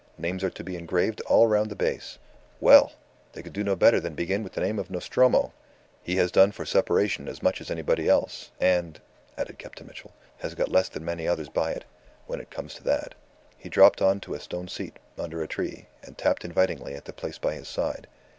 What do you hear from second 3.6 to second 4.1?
no better